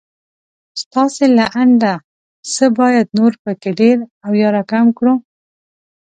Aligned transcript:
ستاسې 0.81 1.25
له 1.37 1.45
انده 1.61 1.93
څه 2.53 2.65
بايد 2.77 3.07
نور 3.17 3.33
په 3.43 3.51
کې 3.61 3.69
ډېر 3.79 3.97
او 4.25 4.31
يا 4.41 4.49
را 4.55 4.63
کم 4.71 4.85
کړو 4.97 5.13